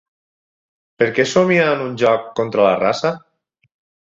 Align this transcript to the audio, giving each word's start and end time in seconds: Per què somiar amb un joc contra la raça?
Per 1.03 1.07
què 1.17 1.25
somiar 1.33 1.67
amb 1.75 1.85
un 1.89 1.93
joc 2.05 2.25
contra 2.41 2.67
la 2.71 2.73
raça? 2.81 3.15